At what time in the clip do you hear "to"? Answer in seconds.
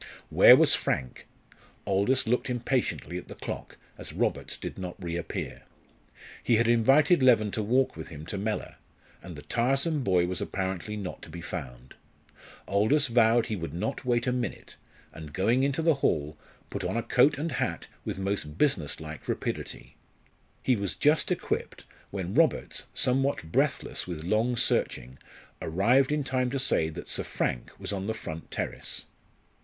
7.51-7.61, 8.25-8.37, 11.21-11.29, 26.49-26.57